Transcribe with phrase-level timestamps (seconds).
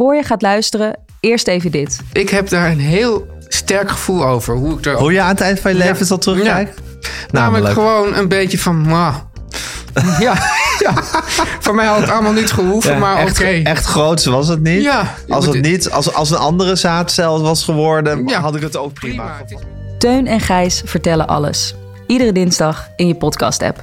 [0.00, 1.98] Voor je gaat luisteren, eerst even dit.
[2.12, 4.54] Ik heb daar een heel sterk gevoel over.
[4.54, 5.84] Hoe ik er Hoe je aan het eind van je Ja.
[5.84, 6.74] leven zal terugkijken?
[7.30, 7.72] Namelijk Namelijk.
[7.74, 8.76] gewoon een beetje van...
[8.76, 9.16] mwah.
[10.20, 10.34] ja,
[10.78, 10.92] ja,
[11.60, 13.42] voor mij had het allemaal niet gehoeven, Ja, maar oké.
[13.44, 14.82] echt, echt groots was het niet.
[14.82, 18.40] Ja, als, het niet als, als een andere zaadcel was geworden, Ja.
[18.40, 19.22] had ik het ook prima.
[19.22, 19.38] Prima.
[19.38, 19.58] Het is-
[19.98, 21.74] Teun en Gijs vertellen alles.
[22.06, 23.82] Iedere dinsdag in je podcast-app.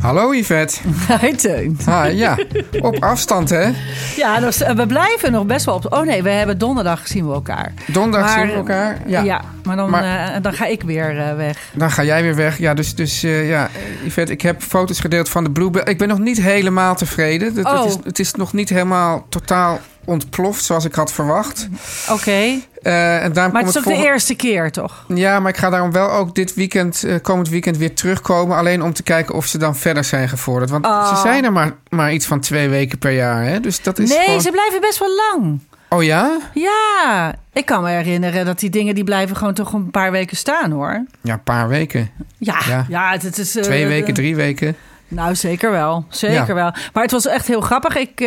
[0.00, 0.78] Hallo Yvette.
[1.20, 1.78] Hi, Teun.
[1.86, 2.38] Ah, ja,
[2.80, 3.70] op afstand hè.
[4.16, 5.92] Ja, dus, we blijven nog best wel op...
[5.92, 7.72] Oh nee, we hebben donderdag zien we elkaar.
[7.86, 8.98] Donderdag Maar- zien we elkaar.
[9.06, 9.40] Ja, Ja.
[9.64, 11.58] maar, dan, Maar- eh, dan ga ik weer eh, weg.
[11.74, 12.58] Dan ga jij weer weg.
[12.58, 13.68] Ja, dus, dus eh, ja,
[14.04, 15.82] Yvette, ik heb foto's gedeeld van de Bluebell.
[15.84, 17.46] Ik ben nog niet helemaal tevreden.
[17.48, 17.86] Het, het Oh.
[17.86, 21.68] is, het is nog niet helemaal totaal ontploft zoals ik had verwacht.
[22.10, 22.42] Oké,
[22.82, 25.04] Eh, en daarom maar het is ook de eerste keer, toch?
[25.08, 28.56] Ja, maar ik ga daarom wel ook dit weekend, eh, komend weekend weer terugkomen.
[28.56, 30.70] Alleen om te kijken of ze dan verder zijn gevorderd.
[30.70, 31.08] Want Oh.
[31.08, 33.44] ze zijn er maar, maar iets van twee weken per jaar.
[33.44, 33.60] Hè?
[33.60, 34.40] Dus dat is Nee, gewoon...
[34.40, 35.60] ze blijven best wel lang.
[35.88, 36.38] Oh ja?
[36.54, 40.36] Ja, ik kan me herinneren dat die dingen die blijven gewoon toch een paar weken
[40.36, 41.04] staan, hoor.
[41.20, 42.10] Ja, een paar weken.
[42.38, 42.84] Ja, Ja.
[42.88, 43.10] ja.
[43.12, 43.56] het, het is...
[43.56, 44.76] eh, Twee weken, drie weken.
[45.10, 46.04] Nou, zeker wel.
[46.08, 46.54] Zeker Ja.
[46.54, 46.72] wel.
[46.92, 47.96] Maar het was echt heel grappig.
[47.96, 48.26] Ik, eh,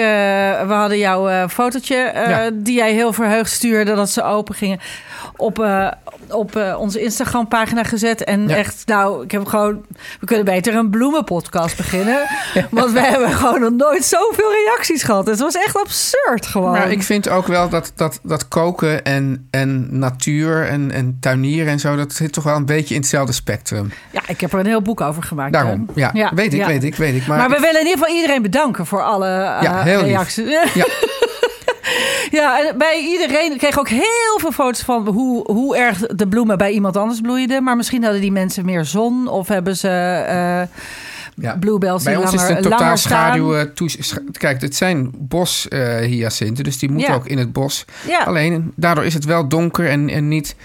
[0.68, 2.50] we hadden jouw eh, fotootje, eh, Ja.
[2.54, 4.80] die jij heel verheugd stuurde dat ze open gingen,
[5.36, 5.66] op,
[6.30, 8.24] op onze Instagram-pagina gezet.
[8.24, 8.56] En Ja.
[8.56, 9.86] echt, nou, ik heb gewoon,
[10.20, 12.28] we kunnen beter een bloemenpodcast beginnen.
[12.70, 15.28] Want we hebben gewoon nog nooit zoveel reacties gehad.
[15.28, 16.72] Het was echt absurd gewoon.
[16.72, 21.72] Maar ik vind ook wel dat, dat, dat koken en, en natuur en, en tuinieren
[21.72, 21.96] en zo...
[21.96, 23.92] dat zit toch wel een beetje in hetzelfde spectrum.
[24.12, 25.54] Ja, ik heb er een heel boek over gemaakt.
[25.54, 26.08] Daarom, hè.
[26.14, 26.32] ja.
[26.36, 26.73] weet ik.
[26.74, 27.28] Weet ik, weet ik.
[27.28, 29.98] Maar, Maar, we ik- willen in ieder geval iedereen bedanken voor alle eh, Ja, heel
[30.02, 30.08] lief.
[30.08, 30.50] reacties.
[30.74, 30.86] Ja.
[32.32, 36.28] Ja, en bij iedereen ik kreeg ook heel veel foto's van hoe, hoe erg de
[36.28, 37.64] bloemen bij iemand anders bloeiden.
[37.64, 39.88] Maar misschien hadden die mensen meer zon of hebben ze
[40.28, 40.62] eh
[41.36, 41.58] Ja.
[41.60, 43.56] bluebells Bij ons langer, is het een totaal schaduw.
[43.56, 43.66] eh,
[44.32, 47.16] Kijk, het zijn bos eh hyacinten, dus die moeten Ja.
[47.16, 47.86] ook in het bos.
[48.08, 48.20] Ja.
[48.24, 50.56] Alleen, daardoor is het wel donker en, en niet...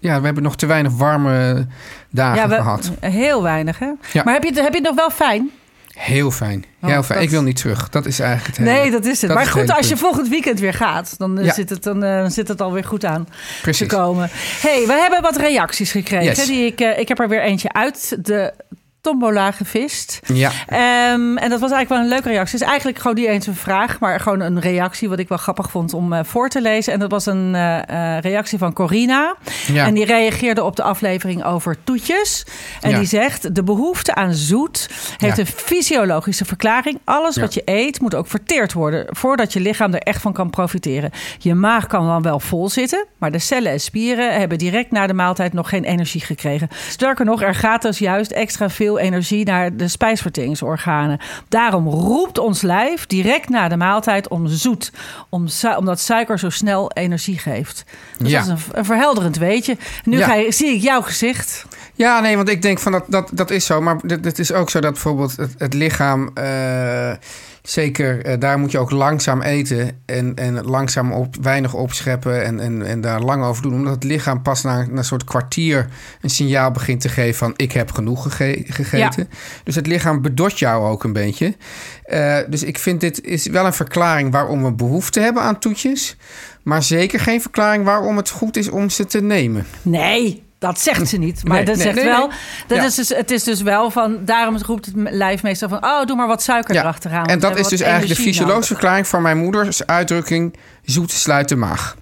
[0.00, 1.66] Ja, we hebben nog te weinig warme
[2.10, 2.90] dagen Ja, we- gehad.
[3.00, 3.90] heel weinig hè.
[4.12, 4.22] Ja.
[4.24, 5.50] Maar heb je, het, heb je het nog wel fijn?
[5.90, 6.64] Heel fijn.
[6.80, 7.18] Heel Oh, fijn.
[7.18, 7.88] dat- Ik wil niet terug.
[7.88, 8.78] Dat is eigenlijk het hele...
[8.78, 9.34] Nee, dat is het.
[9.34, 11.52] maar is goed, als je volgend weekend weer gaat, dan, eh, Ja.
[11.52, 13.28] zit, het, dan eh, zit het alweer goed aan
[13.62, 13.88] Precies.
[13.88, 14.28] te komen.
[14.60, 16.24] hey, we hebben wat reacties gekregen.
[16.24, 16.46] Yes.
[16.46, 18.52] Die ik, eh, ik heb er weer eentje uit de
[19.00, 20.20] tombola gevist.
[20.26, 20.50] Ja.
[20.66, 22.52] Ehm, en dat was eigenlijk wel een leuke reactie.
[22.52, 25.08] Het is eigenlijk gewoon niet eens een vraag, maar gewoon een reactie...
[25.08, 26.92] wat ik wel grappig vond om eh, voor te lezen.
[26.92, 29.36] En dat was een eh, eh, reactie van Corina.
[29.66, 29.86] Ja.
[29.86, 32.46] En die reageerde op de aflevering over toetjes.
[32.80, 32.98] En Ja.
[32.98, 35.42] die zegt, de behoefte aan zoet heeft Ja.
[35.42, 36.98] een fysiologische verklaring.
[37.04, 39.06] Alles wat je eet moet ook verteerd worden...
[39.08, 41.10] voordat je lichaam er echt van kan profiteren.
[41.38, 43.06] Je maag kan dan wel vol zitten...
[43.18, 46.68] maar de cellen en spieren hebben direct na de maaltijd nog geen energie gekregen.
[46.88, 51.18] Sterker nog, er gaat dus juist extra veel energie naar de spijsverteringsorganen.
[51.48, 54.92] Daarom roept ons lijf direct na de maaltijd om zoet.
[55.28, 57.84] Om su- omdat suiker zo snel energie geeft.
[58.18, 58.38] Dus Ja.
[58.44, 59.76] dat is een, een verhelderend weetje.
[60.04, 60.26] Nu Ja.
[60.26, 61.66] ga je, zie ik jouw gezicht.
[61.94, 63.80] Ja, nee, want ik denk van dat, dat, dat is zo.
[63.80, 66.30] Maar het het is ook zo dat bijvoorbeeld het, het lichaam...
[66.34, 67.12] eh,
[67.62, 69.90] zeker, eh, daar moet je ook langzaam eten.
[70.06, 73.74] En, en langzaam op, weinig opscheppen en, en, en daar lang over doen.
[73.74, 75.88] Omdat het lichaam pas na, na een soort kwartier
[76.20, 77.52] een signaal begint te geven van...
[77.56, 79.28] ik heb genoeg gege- gegeten.
[79.64, 81.56] Dus het lichaam bedot jou ook een beetje.
[82.04, 86.16] Eh, dus ik vind dit is wel een verklaring waarom we behoefte hebben aan toetjes.
[86.62, 89.66] Maar zeker geen verklaring waarom het goed is om ze te nemen.
[89.82, 92.30] Nee, Dat zegt ze niet, maar Nee, dat nee, zegt nee, wel.
[92.66, 92.84] Dat Ja.
[92.84, 94.24] is dus, het is dus wel van.
[94.24, 95.84] Daarom roept het lijf meestal van.
[95.84, 96.80] Oh, doe maar wat suiker Ja.
[96.80, 97.26] erachteraan.
[97.26, 100.56] En dat is dus eigenlijk de fysiologische verklaring van mijn moeders uitdrukking...
[100.84, 101.96] zoet sluit de maag.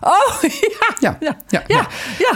[0.00, 0.42] Oh,
[1.00, 1.16] ja.
[1.20, 1.86] Ja, Ja, ja,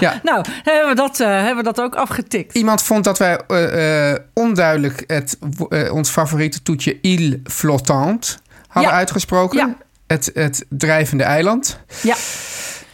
[0.00, 0.20] ja.
[0.22, 2.54] Nou, hebben we, dat, eh, hebben we dat ook afgetikt.
[2.54, 5.38] Iemand vond dat wij eh, eh, onduidelijk het,
[5.90, 8.36] ons favoriete toetje île flottante
[8.68, 9.58] hadden uitgesproken.
[9.58, 9.76] Ja.
[10.06, 11.80] Het, het drijvende eiland.
[12.02, 12.14] Ja.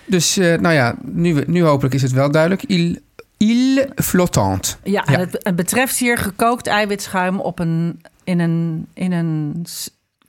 [0.06, 2.62] Dus eh, nou ja, nu, nu hopelijk is het wel duidelijk.
[3.37, 4.75] Île flottante.
[4.83, 9.67] Ja, en Het, het betreft hier gekookt eiwitschuim op een, in een, in een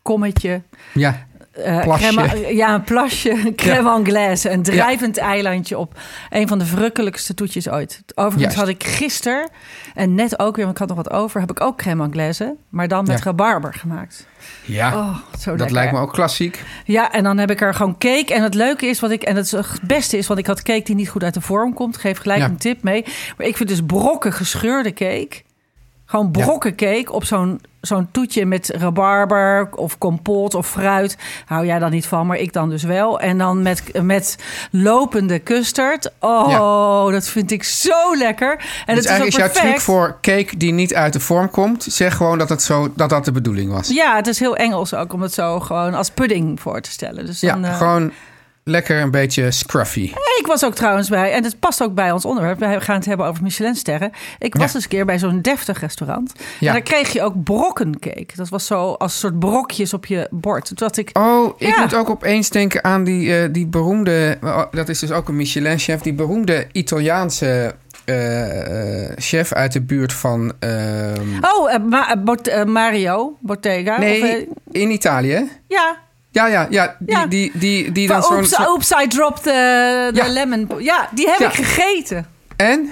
[0.02, 0.62] kommetje.
[0.94, 2.08] Ja, eh, Plasje.
[2.16, 4.50] crème- ja, een plasje, crème anglaise.
[4.50, 6.00] Een drijvend eilandje op
[6.30, 8.02] een van de verrukkelijkste toetjes ooit.
[8.16, 8.58] Overigens Juist.
[8.58, 9.50] had ik gisteren,
[9.94, 11.40] en net ook weer, want ik had nog wat over...
[11.40, 13.24] heb ik ook crème anglaise, maar dan met Ja.
[13.24, 14.28] rabarber gemaakt.
[14.66, 14.96] ja.
[14.98, 15.72] Oh, zo dat lekker.
[15.72, 16.64] lijkt me ook klassiek.
[16.86, 18.34] Ja, en dan heb ik er gewoon cake.
[18.34, 20.96] En het leuke is, wat ik, en het, beste is, want ik had cake die
[20.96, 21.98] niet goed uit de vorm komt.
[21.98, 23.06] Geef gelijk een tip mee.
[23.38, 25.42] Maar ik vind dus brokken gescheurde cake.
[26.06, 31.18] Gewoon brokken cake op zo'n zo'n toetje met rabarber of kompot of fruit.
[31.46, 33.20] Hou jij dan niet van, maar ik dan dus wel.
[33.20, 34.38] En dan met, met
[34.72, 36.12] lopende custard.
[36.20, 38.52] Oh, dat vind ik zo lekker.
[38.86, 41.20] En dus het is ook eigenlijk is jouw truc voor cake die niet uit de
[41.20, 41.84] vorm komt.
[41.84, 43.88] Zeg gewoon dat het zo, dat, dat de bedoeling was.
[43.88, 47.26] Ja, het is heel Engels ook om het zo gewoon als pudding voor te stellen.
[47.26, 48.12] Dus Ja, dan, eh, gewoon
[48.70, 50.12] lekker een beetje scruffy.
[50.40, 52.60] Ik was ook trouwens bij, en het past ook bij ons onderwerp.
[52.60, 54.12] We gaan het hebben over Michelinsterren.
[54.40, 54.74] Ik was Ja.
[54.76, 56.34] eens een keer bij zo'n deftig restaurant.
[56.60, 56.68] Ja.
[56.68, 58.28] En daar kreeg je ook brokkencake.
[58.36, 60.66] Dat was zo als soort brokjes op je bord.
[60.66, 61.82] Toen dacht ik, Oh, ik Ja.
[61.82, 64.38] moet ook opeens denken aan die, eh, die beroemde...
[64.44, 66.02] oh, dat is dus ook een Michelin-chef.
[66.02, 67.76] Die beroemde Italiaanse
[68.06, 70.54] eh, eh, chef uit de buurt van...
[70.60, 73.94] ehm, oh, Ma- Bot- Mario Bottega.
[73.94, 75.50] Of, nee, in Italië.
[75.68, 76.04] ja,
[76.36, 76.96] Ja, ja, ja.
[77.00, 77.26] Die, Ja.
[77.26, 78.38] die, die, die dan zo'n...
[78.38, 80.28] Oops, Oops, I dropped the, the Ja.
[80.28, 80.68] lemon.
[80.80, 81.48] Ja, die heb Ja.
[81.48, 82.26] ik gegeten.
[82.56, 82.90] En?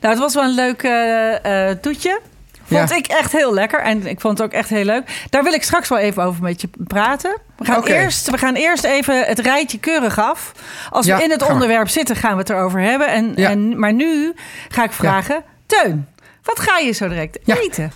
[0.00, 2.20] Nou, het was wel een leuk eh, eh, toetje.
[2.64, 2.96] Vond Ja.
[2.96, 3.80] ik echt heel lekker.
[3.80, 5.24] En ik vond het ook echt heel leuk.
[5.30, 7.40] Daar wil ik straks wel even over met je praten.
[7.56, 10.52] We gaan, eerst, we gaan eerst even het rijtje keurig af.
[10.90, 11.52] Als Ja, we in het we.
[11.52, 13.08] onderwerp zitten, gaan we het erover hebben.
[13.08, 13.50] En, Ja.
[13.50, 14.34] en, maar nu
[14.68, 15.42] ga ik vragen...
[15.66, 16.08] Teun,
[16.42, 17.56] wat ga je zo direct Ja.
[17.56, 17.92] eten?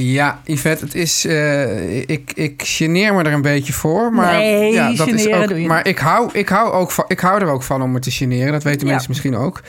[0.00, 1.24] Ja, Yvette, het is...
[1.24, 4.12] eh, ik, ik geneer me er een beetje voor.
[4.12, 7.04] Maar, Nee, ja, dat is ook, doe je Maar ik hou, ik, hou ook van,
[7.08, 8.52] ik hou er ook van om me te generen.
[8.52, 8.92] Dat weten Ja.
[8.92, 9.62] mensen misschien ook.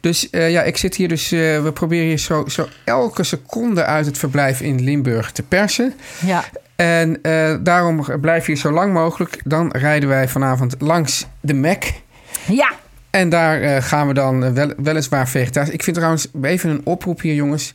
[0.00, 1.32] Dus eh, ja, ik zit hier dus...
[1.32, 5.94] eh, we proberen hier zo, zo elke seconde uit het verblijf in Limburg te persen.
[6.18, 6.44] Ja,
[6.76, 7.18] En
[7.62, 9.40] daarom blijf je hier zo lang mogelijk.
[9.44, 11.82] Dan rijden wij vanavond langs de Mac.
[12.46, 12.72] ja.
[13.10, 15.70] En daar gaan we dan wel, weliswaar vegetarisch.
[15.72, 17.72] Ik vind trouwens even een oproep hier, jongens.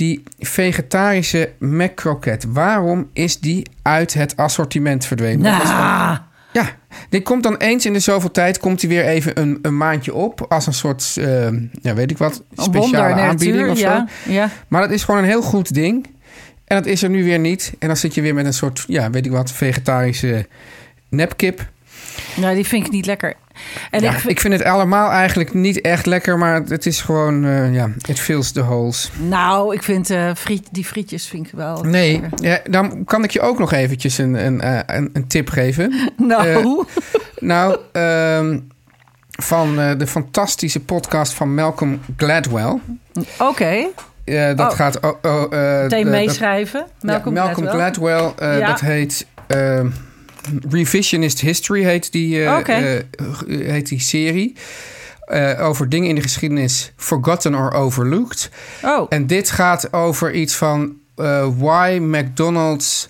[0.00, 2.52] Die vegetarische Mac croquette.
[2.52, 5.52] Waarom is die uit het assortiment verdwenen?
[5.54, 6.18] Gewoon- Nou,
[6.52, 6.68] ja,
[7.08, 8.58] die komt dan eens in de zoveel tijd...
[8.58, 10.44] komt hij weer even een, een maandje op...
[10.48, 11.48] als een soort, eh,
[11.82, 13.70] ja, weet ik wat, speciale wonder, aanbieding natuur.
[13.72, 13.84] of zo.
[13.84, 14.50] Ja, ja.
[14.68, 16.06] Maar dat is gewoon een heel goed ding.
[16.64, 17.72] En dat is er nu weer niet.
[17.78, 20.46] En dan zit je weer met een soort, ja, weet ik wat, vegetarische
[21.08, 21.68] nepkip.
[22.36, 23.34] Nou, die vind ik niet lekker.
[23.90, 27.00] En ja, ik, ik, vind- vind het allemaal eigenlijk niet echt lekker, maar het is
[27.00, 29.10] gewoon, eh, ja, it fills the holes.
[29.28, 31.82] nou, ik vind eh, friet, die frietjes vind ik wel...
[31.82, 35.48] Nee, ja, dan kan ik je ook nog eventjes een, een, eh, een, een tip
[35.48, 35.94] geven.
[36.16, 36.84] Nou,
[37.38, 38.58] Nou, ehm,
[39.30, 42.78] van de fantastische podcast van Malcolm Gladwell.
[43.38, 43.86] oké.
[44.54, 44.70] Dat Oh.
[44.70, 45.00] gaat...
[45.00, 46.86] Oh, oh, meeschrijven.
[47.00, 48.18] Malcolm, ja, Malcolm Gladwell.
[48.18, 48.58] Gladwell.
[48.58, 48.66] Ja.
[48.66, 49.80] Dat heet eh,
[50.70, 52.72] Revisionist History heet die, eh, Oké.
[52.72, 53.02] eh,
[53.72, 54.54] heet die serie.
[55.24, 58.50] Eh, over dingen in de geschiedenis forgotten or overlooked.
[58.82, 63.08] Oh, En dit gaat over iets van eh, why McDonald's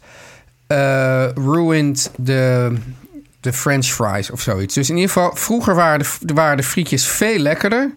[0.67, 2.73] eh, ruined the,
[3.41, 4.75] the French fries of zoiets.
[4.75, 7.95] Dus in ieder geval, vroeger waren de, waren de frietjes veel lekkerder.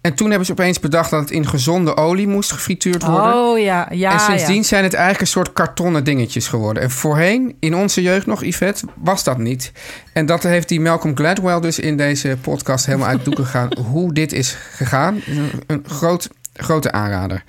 [0.00, 3.34] En toen hebben ze opeens bedacht dat het in gezonde olie moest gefrituurd worden.
[3.34, 4.62] oh ja, ja, en sindsdien ja.
[4.62, 6.82] zijn het eigenlijk een soort kartonnen dingetjes geworden.
[6.82, 9.72] En voorheen, in onze jeugd nog, Yvette, was dat niet.
[10.12, 13.68] En dat heeft die Malcolm Gladwell dus in deze podcast helemaal uit doeken gegaan.
[13.92, 15.22] hoe dit is gegaan.
[15.26, 17.44] Een, een groot, grote aanrader.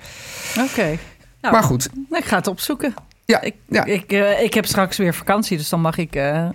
[0.58, 0.98] Oké.
[1.40, 2.94] Nou, maar goed, ik ga het opzoeken.
[3.24, 6.48] ja, Ik, ja ik, eh, ik heb straks weer vakantie, dus dan mag ik, eh,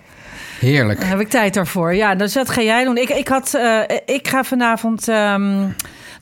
[0.58, 1.00] heerlijk.
[1.00, 1.94] dan heb ik tijd daarvoor.
[1.94, 2.96] Ja, dus dat ga jij doen.
[2.96, 5.08] Ik, ik, had, eh, ik ga vanavond...
[5.08, 5.66] ehm,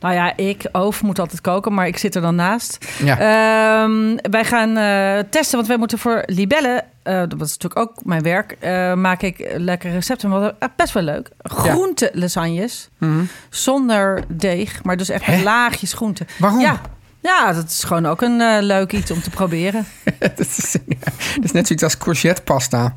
[0.01, 2.87] nou ja, ik, Oof, moet altijd koken, maar ik zit er dan naast.
[3.05, 3.19] Ja.
[3.19, 6.85] Ehm, wij gaan eh, testen, want wij moeten voor Libelle...
[7.03, 8.57] eh, dat is natuurlijk ook mijn werk,
[8.97, 10.33] maak ik lekkere recepten.
[10.59, 11.29] Eh, best wel leuk.
[11.43, 13.25] Groente lasagnes, Mhm.
[13.51, 16.27] zonder deeg, maar dus echt met laagjes groente.
[16.39, 16.61] Waarom?
[16.61, 16.81] Ja,
[17.23, 19.87] ja, dat is gewoon ook een leuk iets om te proberen.
[20.19, 20.97] dat, is, ja,
[21.35, 22.95] dat is net zoiets als courgette pasta.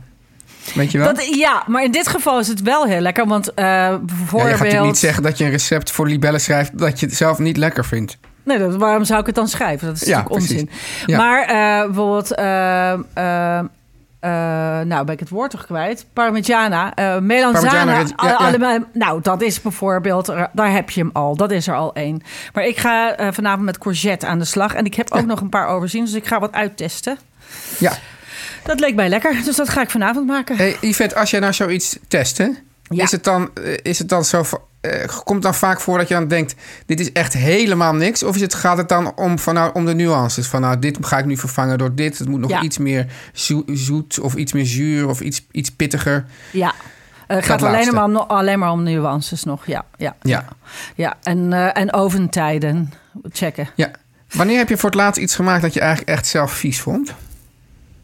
[0.75, 1.13] Weet je wel?
[1.13, 3.28] Dat, ja, maar in dit geval is het wel heel lekker.
[3.28, 4.50] Want eh Ja, je bijvoorbeeld...
[4.51, 6.78] gaat natuurlijk niet zeggen dat je een recept voor libellen schrijft...
[6.78, 8.18] dat je het zelf niet lekker vindt.
[8.44, 9.88] Nee, dat, waarom zou ik het dan schrijven?
[9.88, 10.62] Dat is Ja, natuurlijk precies.
[10.62, 11.06] onzin.
[11.06, 11.18] Ja.
[11.18, 12.36] Maar eh, bijvoorbeeld...
[12.36, 12.42] eh,
[14.84, 16.06] nou, ben ik het woord toch kwijt?
[16.13, 17.70] Parmigiana, eh melanzana.
[17.70, 18.34] Parmigiana, ja, ja.
[18.36, 20.25] allemaal- nou, dat is bijvoorbeeld...
[20.54, 21.36] Daar heb je hem al.
[21.36, 22.22] Dat is er al één.
[22.54, 24.74] Maar ik ga vanavond met courgette aan de slag.
[24.74, 26.06] En ik heb ook nog een paar overzien.
[26.06, 27.18] Dus ik ga wat uittesten.
[27.78, 27.92] Ja.
[28.63, 29.42] Dat leek mij lekker.
[29.44, 30.56] Dus dat ga ik vanavond maken.
[30.58, 32.48] Hey, Yvette, als jij nou zoiets test, hè,
[32.89, 33.04] Ja.
[33.04, 34.44] is, het dan, eh, is het dan zo...
[34.82, 36.56] eh, komt het dan vaak voor dat je dan denkt...
[36.86, 38.24] dit is echt helemaal niks?
[38.24, 40.48] Of is het, gaat het dan om, van, nou, om de nuances?
[40.48, 42.18] Van nou, dit ga ik nu vervangen door dit.
[42.18, 42.62] Het moet nog Ja.
[42.62, 45.08] iets meer zoet, zoet of iets meer zuur...
[45.08, 46.25] of iets, iets pittiger.
[46.51, 46.74] Ja.
[47.28, 49.66] Eh, Het gaat alleen maar, om, alleen maar om nuances nog.
[49.66, 50.46] Ja, ja, Ja.
[50.96, 51.18] ja.
[51.24, 52.94] En, eh, en oventijden
[53.32, 53.70] checken.
[53.75, 53.92] ja.
[54.34, 55.62] Wanneer heb je voor het laatst iets gemaakt...
[55.62, 57.13] dat je eigenlijk echt zelf vies vond?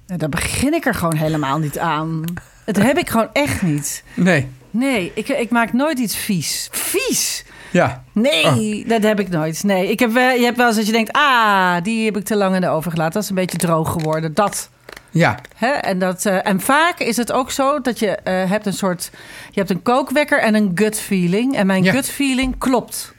[0.08, 2.24] Nou, daar begin ik er gewoon helemaal niet aan.
[2.66, 4.04] Dat heb ik gewoon echt niet.
[4.14, 4.48] Nee.
[4.72, 6.68] Nee, ik, ik maak nooit iets vies.
[6.72, 7.46] Vies?
[7.72, 8.04] Ja.
[8.12, 8.46] Nee,
[8.84, 8.90] Oh.
[8.90, 9.64] dat heb ik nooit.
[9.64, 11.12] Nee, ik heb je hebt wel eens dat je denkt...
[11.12, 13.14] ah, die heb ik te lang in de oven gelaten.
[13.14, 14.34] Dat is een beetje droog geworden.
[14.34, 14.70] Dat.
[15.12, 15.40] Ja.
[15.56, 15.68] Hè?
[15.72, 19.10] En, dat, eh, en vaak is het ook zo dat je eh, hebt een soort...
[19.52, 21.56] je hebt een kookwekker en een gut feeling.
[21.56, 21.92] En mijn Ja.
[21.92, 23.14] gut feeling klopt.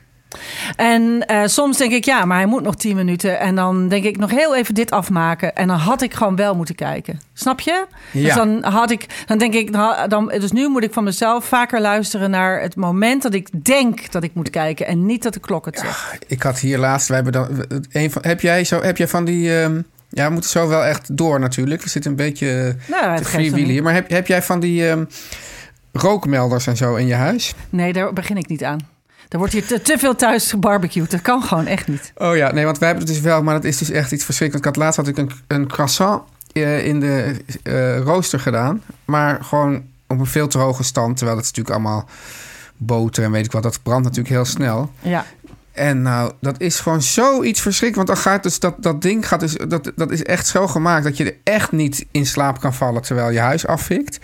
[0.77, 3.39] En eh, soms denk ik, ja, maar hij moet nog 10 minuten.
[3.39, 5.55] En dan denk ik nog heel even dit afmaken.
[5.55, 7.21] En dan had ik gewoon wel moeten kijken.
[7.35, 7.87] Snap je?
[8.13, 8.23] Ja.
[8.23, 9.73] Dus dan had ik, dan denk ik,
[10.09, 14.13] dan, dus nu moet ik van mezelf vaker luisteren naar het moment dat ik denk
[14.13, 14.87] dat ik moet kijken.
[14.87, 16.19] En niet dat de klok het zegt.
[16.27, 17.09] Ik had hier laatst...
[17.09, 19.61] Wij hebben dan, een van, heb, jij zo, heb jij van die...
[19.61, 21.83] ehm, ja, we moeten zo wel echt door natuurlijk.
[21.83, 23.83] We zitten een beetje eh, Nou, het te hier.
[23.83, 25.05] Maar heb, heb jij van die ehm,
[25.93, 27.55] rookmelders en zo in je huis?
[27.71, 28.96] Nee, daar begin ik niet aan.
[29.29, 31.11] Er wordt hier te, te veel thuis gebarbecued.
[31.11, 32.13] Dat kan gewoon echt niet.
[32.17, 34.25] Oh ja, nee, want wij hebben het dus wel, maar dat is dus echt iets
[34.25, 34.69] verschrikkelijks.
[34.69, 39.45] Ik had laatst had ik een, een croissant eh, in de eh, rooster gedaan, maar
[39.45, 42.09] gewoon op een veel te hoge stand, terwijl het natuurlijk allemaal
[42.77, 44.91] boter en weet ik wat, dat brandt natuurlijk heel snel.
[45.01, 45.25] Ja.
[45.77, 48.09] En nou, dat is gewoon zoiets verschrikkelijk.
[48.09, 51.05] Want dan gaat dus dat, dat ding gaat dus, dat, dat is echt zo gemaakt
[51.05, 54.19] dat je er echt niet in slaap kan vallen terwijl je huis afvikt.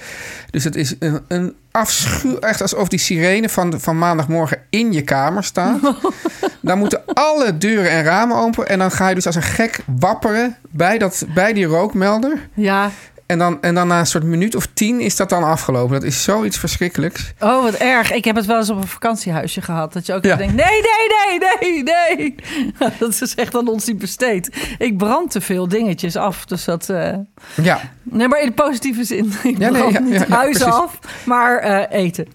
[0.50, 5.02] Dus het is een, een afschuw, echt alsof die sirene van, van maandagmorgen in je
[5.02, 5.80] kamer staat.
[6.61, 8.68] dan moeten alle deuren en ramen open.
[8.68, 12.49] En dan ga je dus als een gek wapperen bij, dat, bij die rookmelder.
[12.54, 12.90] Ja.
[13.32, 15.92] En dan, en dan na een soort minuut of tien is dat dan afgelopen.
[15.94, 17.32] Dat is zoiets verschrikkelijks.
[17.40, 18.12] Oh, wat erg.
[18.12, 19.92] Ik heb het wel eens op een vakantiehuisje gehad.
[19.92, 20.36] Dat je ook Ja.
[20.36, 21.82] denkt, nee, nee, nee, nee,
[22.16, 22.34] nee.
[22.98, 24.56] Dat is echt aan ons niet besteed.
[24.78, 26.44] Ik brand te veel dingetjes af.
[26.44, 26.88] Dus dat...
[26.88, 27.14] eh,
[27.62, 29.32] Ja, Nee, maar in de positieve zin.
[29.42, 30.80] Ik Ja, nee, brand ja, niet ja, huizen precies.
[30.82, 32.26] af, maar eh, eten.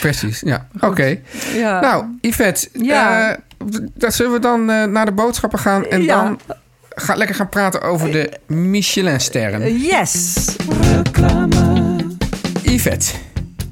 [0.00, 0.40] precies.
[0.40, 1.18] Ja, oké.
[1.54, 1.80] Ja.
[1.80, 3.30] Nou, Yvette, Ja.
[3.30, 6.38] eh, zullen we dan naar de boodschappen gaan en dan
[6.94, 9.78] ga, lekker gaan praten over de Michelin-sterren.
[9.78, 10.34] Yes.
[12.62, 13.12] Yvette,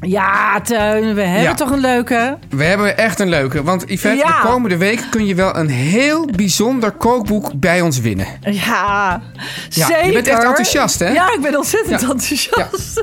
[0.01, 1.55] Ja, Teun, we hebben Ja.
[1.55, 2.39] toch een leuke...
[2.51, 3.63] we hebben echt een leuke.
[3.63, 4.43] Want Yvette, Ja.
[4.43, 8.27] de komende week kun je wel een heel bijzonder kookboek bij ons winnen.
[8.41, 9.23] Ja,
[9.71, 10.07] Ja, zeker.
[10.07, 11.09] je bent echt enthousiast, hè?
[11.09, 12.09] Ja, ik ben ontzettend Ja.
[12.11, 13.03] enthousiast.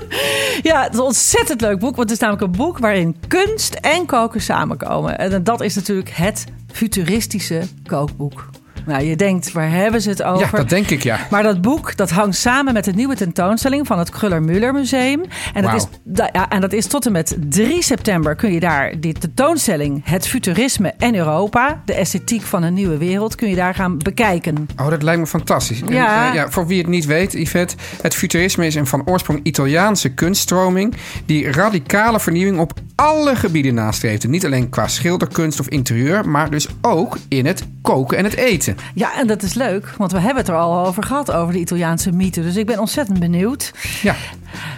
[0.61, 0.83] Ja.
[0.83, 1.95] het is een ontzettend leuk boek.
[1.95, 5.17] Want het is namelijk een boek waarin kunst en koken samenkomen.
[5.17, 8.49] En dat is natuurlijk het futuristische kookboek.
[8.85, 10.47] Nou, je denkt, waar hebben ze het over?
[10.51, 11.19] Ja, dat denk ik, ja.
[11.29, 15.23] Maar dat boek dat hangt samen met de nieuwe tentoonstelling van het Kruller-Müller Museum.
[15.53, 18.99] En dat, is, ja, en dat is tot en met 3 september kun je daar
[18.99, 23.75] die tentoonstelling Het Futurisme en Europa, de esthetiek van een nieuwe wereld, kun je daar
[23.75, 24.67] gaan bekijken.
[24.77, 25.81] Oh, dat lijkt me fantastisch.
[25.81, 29.39] En, eh, ja, voor wie het niet weet, Yvette, het futurisme is een van oorsprong
[29.43, 30.95] Italiaanse kunststroming
[31.25, 34.27] die radicale vernieuwing op alle gebieden nastreeft.
[34.27, 38.68] Niet alleen qua schilderkunst of interieur, maar dus ook in het koken en het eten.
[38.93, 41.59] Ja, en dat is leuk, want we hebben het er al over gehad, over de
[41.59, 42.41] Italiaanse mythe.
[42.41, 43.71] Dus ik ben ontzettend benieuwd.
[44.01, 44.15] Ja,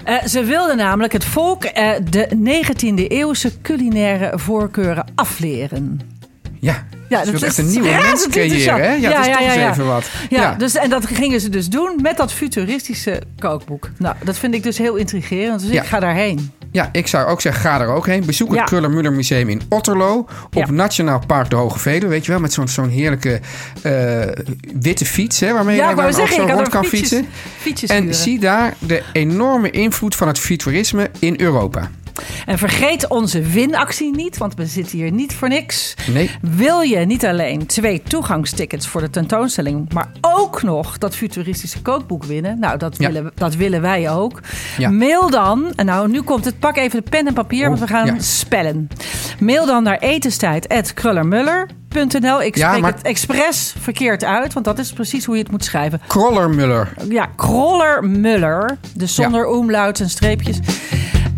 [0.04, 6.00] Eh, ze wilden namelijk het volk eh, de 19e eeuwse culinaire voorkeuren afleren.
[6.62, 6.86] Ja.
[7.10, 8.94] Ja, Ze dat is echt een nieuwe mens creëren, hè?
[8.94, 9.02] Ja, interessant.
[9.02, 9.72] dat is Ja, toch ja, eens ja.
[9.72, 10.10] even wat.
[10.30, 13.90] Ja, Dus, en dat gingen ze dus doen met dat futuristische kookboek.
[13.98, 15.60] Nou, dat vind ik dus heel intrigerend.
[15.62, 15.82] Dus Ja.
[15.82, 16.52] ik ga daarheen.
[16.72, 18.26] Ja, ik zou ook zeggen, ga er ook heen.
[18.26, 18.64] Bezoek het Ja.
[18.64, 20.28] Kruller-Müller Museum in Otterlo.
[20.46, 20.72] Op Ja.
[20.72, 22.08] Nationaal Park de Hoge Veluwe.
[22.08, 23.40] Weet je wel, met zo'n zo'n heerlijke
[23.82, 24.22] eh,
[24.82, 25.40] witte fiets.
[25.40, 27.26] Hè, waarmee Ja, je dan ook zo rond kan fietsen.
[27.88, 31.90] En zie daar de enorme invloed van het futurisme in Europa.
[32.46, 35.94] En vergeet onze winactie niet, want we zitten hier niet voor niks.
[36.14, 36.32] Nee.
[36.42, 42.24] Wil je niet alleen twee toegangstickets voor de tentoonstelling, maar ook nog dat futuristische kookboek
[42.24, 42.60] winnen?
[42.60, 43.12] Nou, dat, Ja.
[43.12, 44.40] willen, dat willen wij ook.
[44.78, 44.90] Ja.
[44.90, 47.88] Mail dan, en nou nu komt het, pak even de pen en papier, want we
[47.88, 48.20] gaan ja.
[48.20, 48.88] spellen.
[49.40, 51.68] Mail dan naar etenstijd@krullermuller.
[51.90, 52.42] krollermuller.nl.
[52.42, 55.64] Ik spreek maar- het expres verkeerd uit, want dat is precies hoe je het moet
[55.64, 56.02] schrijven.
[56.08, 56.94] Krollermuller.
[57.10, 60.60] Ja, krollermuller, dus zonder omlaut en streepjes.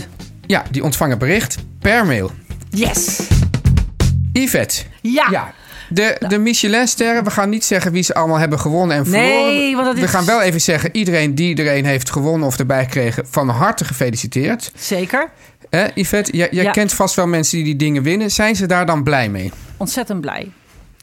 [0.46, 2.32] ja, die ontvangen bericht per mail.
[2.74, 3.20] Yes!
[4.34, 4.82] Yvette.
[5.02, 5.28] Ja.
[5.32, 5.54] Ja.
[5.90, 9.74] De, de Michelin-sterren, we gaan niet zeggen wie ze allemaal hebben gewonnen en Nee, verloren.
[9.74, 12.60] want dat We is- gaan wel even zeggen, iedereen die er een heeft gewonnen of
[12.60, 14.72] erbij gekregen, van harte gefeliciteerd.
[14.76, 15.30] Zeker.
[15.70, 16.72] Hè, Yvette, jij, jij Ja.
[16.72, 18.32] kent vast wel mensen die die dingen winnen.
[18.32, 19.52] Zijn ze daar dan blij mee?
[19.78, 20.52] Ontzettend blij.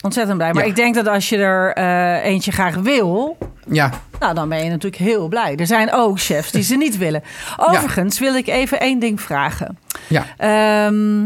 [0.01, 0.53] Ontzettend blij.
[0.53, 0.69] Maar Ja.
[0.69, 3.37] ik denk dat als je er eh, eentje graag wil...
[3.71, 5.57] Ja, Nou, dan ben je natuurlijk heel blij.
[5.57, 7.23] Er zijn ook chefs die ze niet willen.
[7.57, 9.79] Overigens wil ik even één ding vragen.
[10.09, 11.23] ja, Ehm,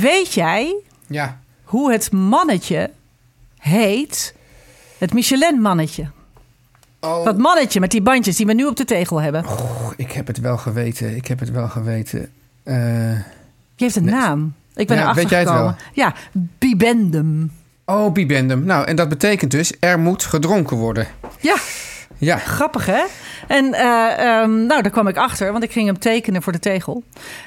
[0.00, 1.38] weet jij ja.
[1.64, 2.90] hoe het mannetje
[3.58, 4.34] heet?
[4.98, 6.10] Het Michelin-mannetje.
[7.00, 9.44] Oh, Dat mannetje met die bandjes die we nu op de tegel hebben.
[9.96, 11.16] ik heb het wel geweten.
[11.16, 12.30] Ik heb het wel geweten.
[12.62, 12.74] Eh,
[13.76, 14.54] Die heeft een naam.
[14.74, 15.76] Ik ben Ja, erachter weet jij het gekomen.
[15.92, 16.14] Ja,
[16.58, 17.52] Bibendum.
[17.84, 18.64] oh, bibendum.
[18.64, 21.06] Nou, en dat betekent dus, er moet gedronken worden.
[21.40, 21.56] Ja,
[22.24, 23.02] Ja, grappig hè?
[23.46, 26.58] En eh, ehm, nou, daar kwam ik achter, want ik ging hem tekenen voor de
[26.58, 27.02] tegel.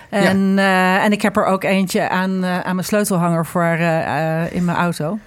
[0.10, 3.64] En, eh, en ik heb er ook eentje aan, eh, aan mijn sleutelhanger voor
[4.52, 5.20] in mijn auto.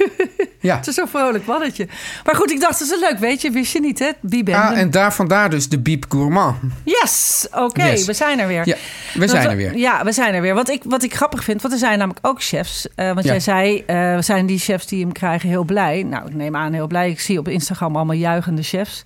[0.60, 0.76] ja.
[0.76, 1.88] Het is zo'n vrolijk mannetje.
[2.24, 4.10] Maar goed, ik dacht, dat is leuk, weet je, wist je niet, hè?
[4.20, 4.62] Bibendum.
[4.62, 6.56] Ah, en daar vandaar dus de biep gourmand.
[6.84, 8.04] Yes, oké, Yes.
[8.06, 8.66] we zijn er weer.
[8.68, 8.76] Ja,
[9.14, 9.76] we zijn we- er weer.
[9.76, 10.54] Ja, we zijn er weer.
[10.54, 12.88] Wat ik, wat ik grappig vind, want er zijn namelijk ook chefs.
[12.94, 13.30] eh, want Ja.
[13.30, 16.02] jij zei, eh, zijn die chefs die hem krijgen heel blij?
[16.02, 17.10] Nou, ik neem aan heel blij.
[17.10, 19.02] Ik zie op Instagram allemaal juichende chefs.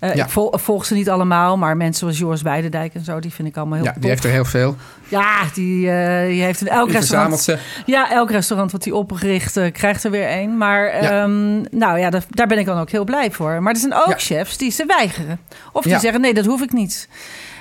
[0.00, 0.12] Ja.
[0.12, 3.48] Ik vol- volg ze niet allemaal, maar mensen zoals Joris Weidendijk en zo, die vind
[3.48, 4.00] ik allemaal heel Ja, tof.
[4.00, 4.76] die heeft er heel veel.
[5.08, 5.80] Ja, die,
[6.28, 7.48] die heeft in elk Die restaurant...
[7.86, 10.56] Ja, elk restaurant wat hij opgericht krijgt er weer een.
[10.56, 11.22] Maar Ja.
[11.22, 13.62] ehm, nou ja, dat- daar ben ik dan ook heel blij voor.
[13.62, 14.18] Maar er zijn ook Ja.
[14.18, 15.40] chefs die ze weigeren.
[15.72, 17.08] Of die zeggen, nee, dat hoef ik niet.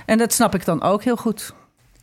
[0.06, 1.54] En dat snap ik dan ook heel goed.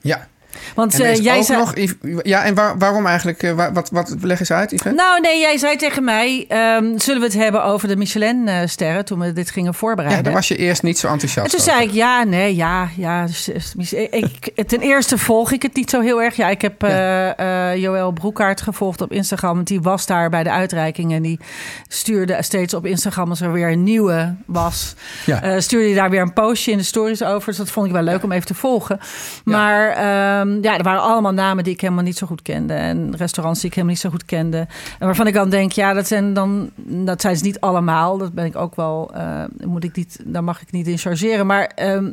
[0.01, 0.27] Ja.
[0.75, 1.59] Want En is jij zei...
[1.59, 1.75] nog...
[2.23, 3.43] Ja, en waar- waarom eigenlijk?
[3.43, 4.91] eh, wa- wat, wat, leg eens uit, Yvette.
[4.97, 9.19] Nou, nee, jij zei tegen mij: ehm, zullen we het hebben over de Michelin-sterren toen
[9.19, 10.25] we dit gingen ja, voorbereiden?
[10.25, 11.73] daar was je eerst niet zo en enthousiast toen over.
[11.73, 13.27] zei ik: ja, nee, ja, ja.
[13.27, 16.37] dus, dus, ik, ten eerste volg ik het niet zo heel erg.
[16.37, 19.55] Ja, ik heb eh, eh, Joël Broekaart gevolgd op Instagram.
[19.55, 21.13] Want die was daar bij de uitreiking.
[21.13, 21.41] En die
[21.89, 24.95] stuurde steeds op Instagram als er weer een nieuwe was.
[25.27, 25.61] Ja.
[25.61, 27.49] stuurde hij daar weer een postje in de stories over.
[27.49, 28.99] Dus dat vond ik wel leuk om even te volgen.
[29.45, 32.75] Maar ja, er waren allemaal namen die ik helemaal niet zo goed kende.
[32.75, 34.59] En restaurants die ik helemaal niet zo goed kende.
[34.99, 36.71] En waarvan ik dan denk, ja, dat zijn dan...
[36.77, 38.19] Dat zijn ze niet allemaal.
[38.19, 39.11] Dat ben ik ook wel...
[39.15, 41.47] eh, moet ik niet, daar mag ik niet in chargeren.
[41.47, 42.11] Maar ehm,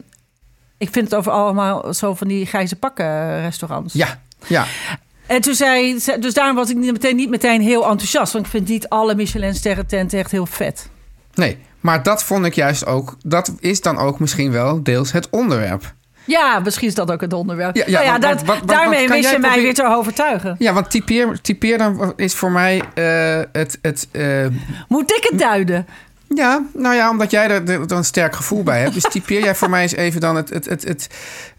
[0.77, 3.93] ik vind het over allemaal zo van die grijze pakken restaurants.
[3.93, 4.65] Ja, ja.
[5.27, 5.99] En toen zei...
[5.99, 8.33] ze- Dus daarom was ik niet meteen, niet meteen heel enthousiast.
[8.33, 10.89] Want ik vind niet alle Michelin-sterren tenten echt heel vet.
[11.33, 13.15] Nee, maar dat vond ik juist ook...
[13.23, 15.93] Dat is dan ook misschien wel deels het onderwerp.
[16.27, 17.75] Ja, misschien is dat ook het onderwerp.
[17.75, 20.55] Ja, ja, Nou ja, dat, daarmee wist je mij proberen- weer te overtuigen.
[20.59, 23.79] Ja, want typeer, typeer dan is voor mij eh, het...
[23.81, 24.45] het eh,
[24.87, 25.87] Moet ik het duiden?
[26.35, 28.93] Ja, nou ja, omdat jij er, er een sterk gevoel bij hebt.
[28.93, 31.09] Dus typeer jij voor mij eens even dan het, het, het, het,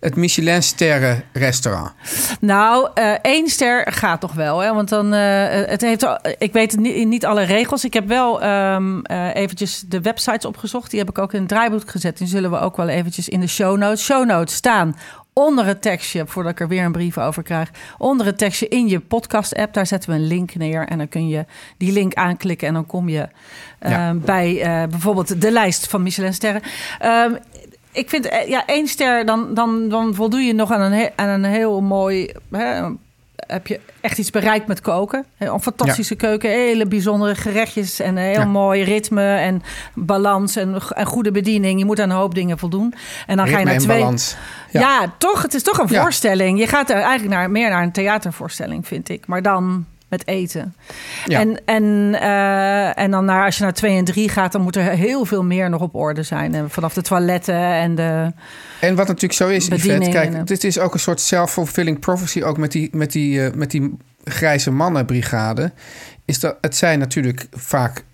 [0.00, 1.92] het Michelin-sterren restaurant.
[2.40, 4.74] Nou, eh, één ster gaat toch wel, hè?
[4.74, 6.06] Want dan, eh, het heeft,
[6.38, 7.84] ik weet niet, niet alle regels.
[7.84, 10.90] Ik heb wel eh, eventjes de websites opgezocht.
[10.90, 12.18] Die heb ik ook in het draaiboek gezet.
[12.18, 14.04] Die zullen we ook wel eventjes in de show notes.
[14.04, 14.96] Show notes staan
[15.38, 17.70] onder het tekstje, voordat ik er weer een brief over krijg.
[17.98, 20.86] Onder het tekstje in je podcast-app, daar zetten we een link neer.
[20.86, 21.44] En dan kun je
[21.76, 23.28] die link aanklikken en dan kom je
[23.78, 24.14] eh, Ja.
[24.14, 26.62] bij eh, bijvoorbeeld de lijst van Michelin-sterren.
[26.98, 27.34] Ehm,
[27.92, 31.08] ik vind, eh, ja, één ster, dan, dan, dan voldoe je nog aan een, he-
[31.16, 32.32] aan een heel mooi...
[32.50, 32.82] Hè,
[33.48, 35.24] heb je echt iets bereikt met koken.
[35.38, 38.00] Een fantastische keuken, hele bijzondere gerechtjes...
[38.00, 38.44] en een heel Ja.
[38.44, 39.62] mooi ritme en
[39.94, 41.78] balans en, en goede bediening.
[41.78, 42.94] Je moet aan een hoop dingen voldoen.
[43.26, 43.98] En dan ga je naar twee...
[43.98, 44.36] balans.
[44.70, 44.80] Ja.
[44.80, 45.14] Ja.
[45.18, 45.42] toch?
[45.42, 46.58] Het is toch een voorstelling.
[46.58, 49.26] Je gaat er eigenlijk naar, meer naar een theatervoorstelling, vind ik.
[49.26, 50.74] Maar dan met eten.
[51.26, 51.40] Ja.
[51.40, 54.52] En, en, eh, en dan naar, als je naar twee en drie gaat...
[54.52, 56.54] dan moet er heel veel meer nog op orde zijn.
[56.54, 58.32] En vanaf de toiletten en de...
[58.80, 62.42] En wat natuurlijk zo is, Yvette, en, kijk, dit is ook een soort self-fulfilling prophecy,
[62.42, 65.72] ook met die, met die, eh, met die grijze mannenbrigade.
[66.24, 68.04] Is dat, het zijn natuurlijk vaak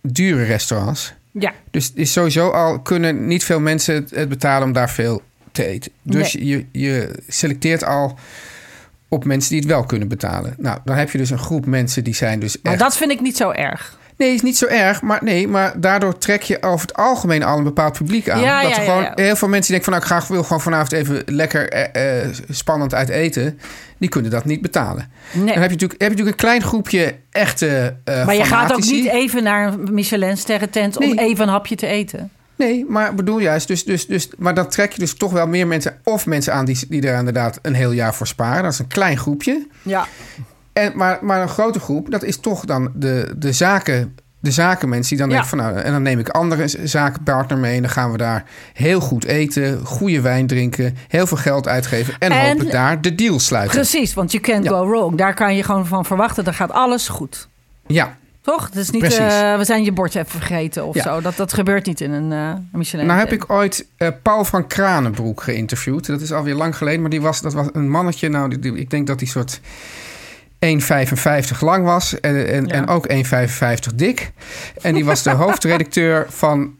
[0.00, 1.14] dure restaurants.
[1.30, 5.22] Ja, Dus is sowieso al kunnen niet veel mensen het, het betalen om daar veel
[5.52, 5.92] te eten.
[6.02, 8.18] Dus je, je selecteert al
[9.08, 10.54] op mensen die het wel kunnen betalen.
[10.58, 12.82] Nou, dan heb je dus een groep mensen die zijn dus maar echt...
[12.82, 13.98] dat vind ik niet zo erg.
[14.16, 15.02] Nee, is niet zo erg.
[15.02, 18.40] Maar, nee, maar daardoor trek je over het algemeen al een bepaald publiek aan.
[18.40, 19.12] Ja, dat ja, er gewoon ja.
[19.14, 19.92] heel veel mensen die denken van...
[19.92, 23.58] nou, ik graag wil gewoon vanavond even lekker eh, eh, spannend uit eten.
[23.98, 25.10] Die kunnen dat niet betalen.
[25.32, 25.44] Nee.
[25.44, 28.72] Dan heb je natuurlijk, heb je natuurlijk een klein groepje echte eh Maar je gaat
[28.72, 31.18] ook niet even naar een Michelin-sterrentent om Nee.
[31.18, 32.30] even een hapje te eten.
[32.56, 35.66] Nee, maar bedoel juist, dus, dus, dus, maar dan trek je dus toch wel meer
[35.66, 36.00] mensen...
[36.04, 38.62] of mensen aan die, die er inderdaad een heel jaar voor sparen.
[38.62, 39.66] Dat is een klein groepje.
[39.82, 40.06] Ja.
[40.72, 45.16] En, maar, maar een grote groep, dat is toch dan de, de, zaken, de zakenmensen
[45.16, 45.42] die dan Ja.
[45.42, 45.72] denken van...
[45.72, 47.76] nou, en dan neem ik andere zakenpartner mee...
[47.76, 50.96] en dan gaan we daar heel goed eten, goede wijn drinken...
[51.08, 53.74] heel veel geld uitgeven en, En- hopelijk daar de deal sluiten.
[53.74, 54.70] Precies, want you can't Ja.
[54.70, 55.16] go wrong.
[55.18, 57.48] Daar kan je gewoon van verwachten, dan gaat alles goed.
[57.86, 58.16] Ja,
[58.46, 58.64] Toch?
[58.64, 61.02] Het is niet, eh, we zijn je bord even vergeten of Ja.
[61.02, 61.20] zo.
[61.20, 63.06] Dat, dat gebeurt niet in een eh Michelin.
[63.06, 66.06] nou heb ik ooit eh, Paul van Kranenbroek geïnterviewd.
[66.06, 68.28] Dat is alweer lang geleden, maar die was, dat was een mannetje.
[68.28, 69.60] Nou, die, die- ik denk dat hij soort
[70.58, 72.72] 1,55 lang was en, en, Ja.
[72.74, 74.32] en ook 1,55 dik.
[74.82, 76.74] En die was de hoofdredacteur van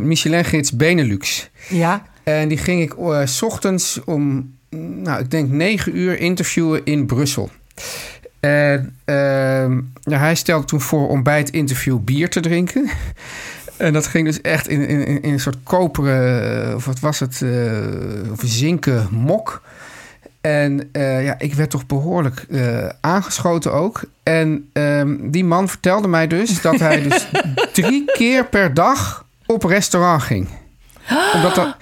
[0.00, 1.50] Michelin-gids Benelux.
[1.68, 7.06] Ja, En die ging ik s ochtends om, nou, ik denk 9 uur interviewen in
[7.06, 7.50] Brussel.
[8.40, 12.90] En ehm, ja, hij stelde toen voor om bij het interview bier te drinken.
[13.76, 17.20] En dat ging dus echt in, in, in een soort koperen, eh, of wat was
[17.20, 19.62] het, eh, of zinken mok.
[20.40, 24.00] En eh, ja, ik werd toch behoorlijk eh, aangeschoten ook.
[24.22, 27.28] En ehm, die man vertelde mij dus dat hij dus
[27.72, 30.48] drie keer per dag op restaurant ging.
[31.34, 31.76] Omdat dat,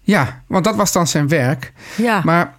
[0.00, 1.72] ja, want dat was dan zijn werk.
[1.96, 2.20] ja.
[2.24, 2.54] Maar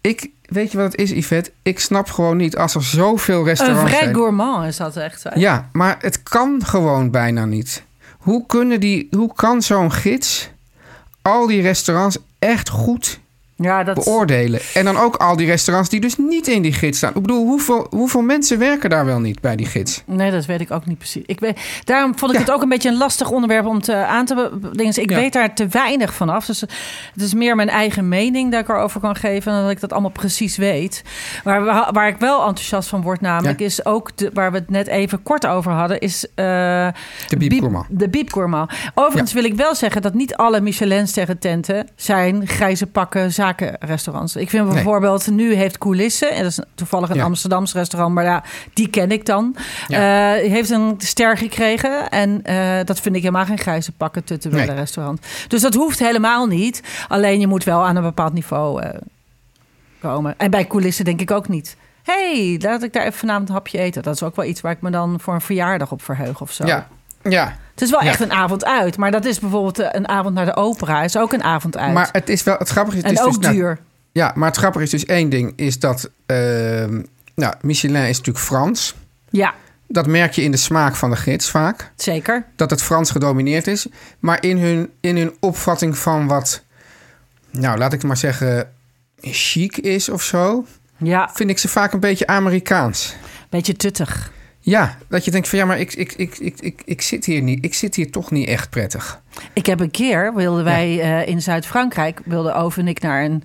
[0.00, 1.52] ik, weet je wat het is, Yvette?
[1.62, 4.14] Ik snap gewoon niet als er zoveel een restaurants zijn.
[4.14, 5.22] gourmand is dat echt.
[5.22, 5.30] hè?
[5.34, 7.82] Ja, maar het kan gewoon bijna niet.
[8.18, 10.50] Hoe, kunnen die, hoe kan zo'n gids
[11.22, 13.20] al die restaurants echt goed
[13.62, 14.60] ja dat, beoordelen?
[14.74, 17.12] En dan ook al die restaurants die dus niet in die gids staan.
[17.14, 20.02] Ik bedoel, hoeveel, hoeveel mensen werken daar wel niet bij die gids?
[20.06, 21.22] Nee, dat weet ik ook niet precies.
[21.26, 22.44] Ik weet, daarom vond ik Ja.
[22.44, 25.00] het ook een beetje een lastig onderwerp om te, aan te dingen.
[25.02, 25.16] Ik Ja.
[25.16, 26.46] weet daar te weinig van af.
[26.46, 26.70] Dus het
[27.22, 29.52] is meer mijn eigen mening dat ik erover kan geven...
[29.52, 31.02] dan dat ik dat allemaal precies weet.
[31.44, 33.58] Maar waar, waar ik wel enthousiast van word namelijk...
[33.60, 33.66] Ja.
[33.66, 36.00] is ook, de, waar we het net even kort over hadden...
[36.00, 36.44] is eh,
[37.28, 37.36] De
[38.08, 38.70] Biep Gourmand.
[38.70, 38.90] De.
[38.94, 41.88] Overigens wil ik wel zeggen dat niet alle Michelin-sterren tenten...
[41.96, 44.36] zijn grijze pakken zakenrestaurants.
[44.36, 44.72] Ik vind Nee.
[44.74, 46.26] bijvoorbeeld, nu heeft Coulisse...
[46.26, 47.22] en dat is toevallig een Ja.
[47.24, 48.14] Amsterdamse restaurant...
[48.14, 49.56] maar ja, die ken ik dan...
[49.88, 50.34] Ja.
[50.36, 52.08] Eh, heeft een ster gekregen.
[52.10, 54.74] En eh, dat vind ik helemaal geen grijze pakken tutuwelle Nee.
[54.76, 55.26] restaurant.
[55.48, 56.82] Dus dat hoeft helemaal niet.
[57.08, 58.90] Alleen je moet wel aan een bepaald niveau eh,
[60.00, 60.34] komen.
[60.38, 61.76] En bij coulissen denk ik ook niet.
[62.02, 64.02] hey, laat ik daar even vanavond een hapje eten.
[64.02, 66.52] Dat is ook wel iets waar ik me dan voor een verjaardag op verheug of
[66.52, 66.66] zo.
[66.66, 66.88] Ja,
[67.22, 67.56] ja.
[67.72, 68.08] Het is wel Ja.
[68.10, 68.96] echt een avond uit.
[68.96, 71.02] Maar dat is bijvoorbeeld eh, een avond naar de opera.
[71.02, 71.92] Is ook een avond uit.
[71.92, 73.02] Maar het is wel, het grappige is...
[73.02, 73.78] het en is ook dus, nou, duur.
[74.12, 76.10] Ja, maar het grappige is dus één ding, is dat...
[76.26, 77.02] ehm,
[77.34, 78.94] nou, Michelin is natuurlijk Frans.
[79.30, 79.54] Ja,
[79.88, 81.90] Dat merk je in de smaak van de gids vaak.
[81.96, 82.44] zeker.
[82.56, 83.86] Dat het Frans gedomineerd is.
[84.18, 86.62] Maar in hun, in hun opvatting van wat...
[87.50, 88.72] Nou, laat ik maar zeggen...
[89.20, 90.64] chic is of zo...
[90.96, 93.14] Ja, vind ik ze vaak een beetje Amerikaans.
[93.48, 94.30] beetje tuttig.
[94.64, 97.42] Ja, dat je denkt van ja, maar ik, ik, ik, ik, ik, ik, zit, hier
[97.42, 99.22] niet, ik zit hier toch niet echt prettig.
[99.52, 103.44] Ik heb een keer, wilden wij eh, in Zuid-Frankrijk, wilden Ove en ik naar een...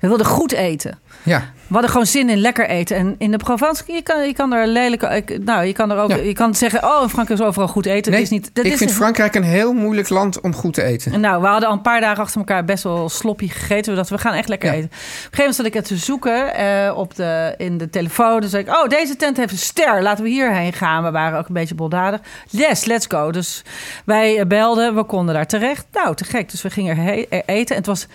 [0.00, 0.98] We wilden goed eten.
[1.22, 2.96] Ja, We hadden gewoon zin in lekker eten.
[2.96, 5.40] En in de Provence, je kan, je kan er lelijke...
[5.44, 6.10] Nou, je kan er ook...
[6.10, 6.16] Ja.
[6.16, 8.12] Je kan zeggen, oh, in Frankrijk is overal goed eten.
[8.12, 10.54] nee, dat is niet, dat ik is vind een- Frankrijk een heel moeilijk land om
[10.54, 11.20] goed te eten.
[11.20, 13.90] Nou, we hadden al een paar dagen achter elkaar best wel sloppy gegeten.
[13.92, 14.74] We dachten, we gaan echt lekker Ja.
[14.74, 14.86] eten.
[14.88, 18.40] Op een gegeven moment zat ik het te zoeken eh, op de, in de telefoon.
[18.40, 20.02] Dus zei ik, oh, deze tent heeft een ster.
[20.02, 21.02] Laten we hierheen gaan.
[21.04, 22.20] We waren ook een beetje boldadig.
[22.48, 23.30] Yes, let's go.
[23.30, 23.62] Dus
[24.04, 24.94] wij eh, belden.
[24.94, 25.86] We konden daar terecht.
[25.92, 26.50] Nou, te gek.
[26.50, 27.74] Dus we gingen er er eten.
[27.74, 28.06] En het was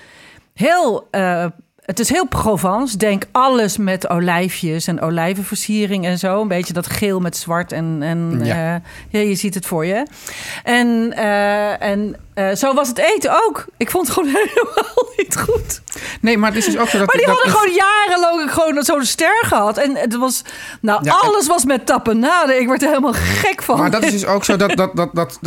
[0.53, 1.07] heel...
[1.11, 1.45] eh,
[1.85, 2.97] het is heel Provence.
[2.97, 6.41] Denk alles met olijfjes en olijvenversiering en zo.
[6.41, 7.71] Een beetje dat geel met zwart.
[7.71, 8.75] En, en Ja.
[8.75, 8.81] eh,
[9.21, 10.05] ja, je ziet het voor je.
[10.63, 13.65] En, eh, en eh, zo was het eten ook.
[13.77, 15.81] Ik vond het gewoon helemaal niet goed.
[16.21, 17.07] Nee, maar het is dus ook zo dat...
[17.07, 19.77] Maar die dat hadden gewoon jarenlang gewoon zo'n ster gehad.
[19.77, 20.41] En het was,
[20.81, 22.59] nou, Ja, en- alles was met tapenade.
[22.59, 23.79] Ik werd er helemaal gek van.
[23.79, 25.37] Maar dat is dus ook zo dat, dat, dat, dat,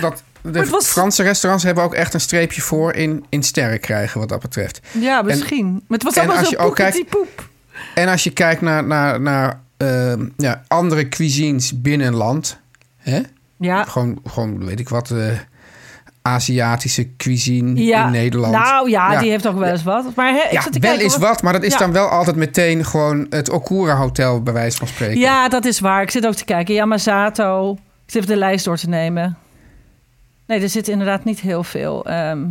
[0.00, 4.20] dat de was- Franse restaurants hebben ook echt een streepje voor in, in sterren krijgen
[4.20, 4.80] wat dat betreft.
[4.92, 5.72] Ja, misschien.
[5.72, 7.48] maar het was allemaal zo kijkt- poep.
[7.94, 12.58] En als je kijkt naar, naar, naar ehm, ja, andere cuisines binnen een land,
[12.96, 13.20] hè?
[13.58, 15.26] Ja, Gewoon, gewoon, weet ik wat, eh,
[16.22, 18.04] Aziatische cuisine ja.
[18.04, 18.52] in Nederland.
[18.52, 19.20] Nou ja, Ja.
[19.20, 20.04] die heeft ook wel eens wat.
[20.14, 21.78] Maar ja, wel kijken is wat, maar dat is Ja.
[21.78, 25.18] dan wel altijd meteen gewoon het Okura Hotel, bij wijze van spreken.
[25.18, 26.02] Ja, dat is waar.
[26.02, 26.74] Ik zit ook te kijken.
[26.74, 27.72] Yamazato.
[27.72, 27.78] Ik
[28.12, 29.36] zit even de lijst door te nemen.
[30.46, 32.04] Nee, er zit inderdaad niet heel veel.
[32.06, 32.46] Ehm,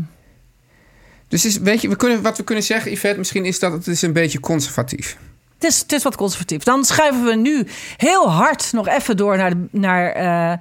[1.28, 3.88] Dus is, weet je, we kunnen, wat we kunnen zeggen, Yvette, misschien is dat het
[3.88, 5.18] is een beetje conservatief.
[5.54, 6.64] Het is, het is wat conservatief.
[6.64, 10.58] Dan schuiven we nu heel hard nog even door naar de, naar, eh,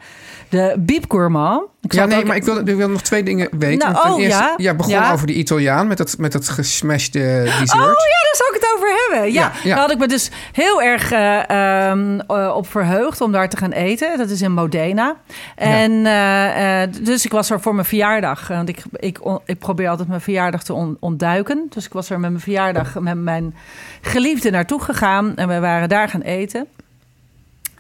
[0.49, 1.72] de Biep Gourmand.
[1.83, 3.93] Ik Ja, nee, ook- maar ik wil, ik wil nog twee dingen weten.
[3.93, 4.75] Nou, oh, eerste, ja.
[4.75, 5.13] begon Ja.
[5.13, 7.73] over die Italiaan met dat, met dat gesmashed eh, dessert.
[7.75, 9.33] Oh ja, daar zou ik het over hebben.
[9.33, 9.69] Ja, Ja, ja.
[9.71, 13.57] daar had ik me dus heel erg eh, ehm, eh, op verheugd om daar te
[13.57, 14.19] gaan eten.
[14.19, 15.17] Dat is in Modena.
[15.57, 18.49] En eh, dus ik was er voor mijn verjaardag.
[18.49, 21.67] Want ik, ik, ik probeer altijd mijn verjaardag te on- ontduiken.
[21.71, 23.55] Dus ik was er met mijn verjaardag met mijn
[24.01, 25.37] geliefde naartoe gegaan.
[25.37, 26.67] En we waren daar gaan eten.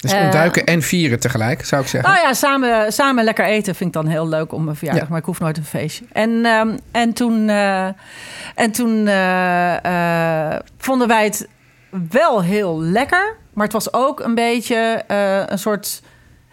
[0.03, 2.11] Dus eh, ontduiken en vieren tegelijk, zou ik zeggen.
[2.13, 5.05] Nou ja, samen, samen lekker eten vind ik dan heel leuk om mijn verjaardag.
[5.05, 5.11] Ja.
[5.11, 6.05] Maar ik hoef nooit een feestje.
[6.13, 7.87] En, ehm, en toen, eh,
[8.55, 11.49] en toen eh, eh, vonden wij het
[12.11, 13.37] wel heel lekker.
[13.53, 16.03] Maar het was ook een beetje eh, een soort...